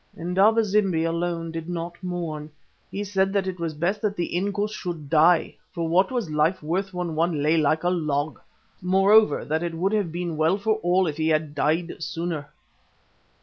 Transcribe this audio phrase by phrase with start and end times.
[0.17, 2.49] Indaba zimbi alone did not mourn.
[2.89, 6.63] He said that it was best that the Inkoos should die, for what was life
[6.63, 11.05] worth when one lay like a log?—moreover, that it would have been well for all
[11.05, 12.49] if he had died sooner.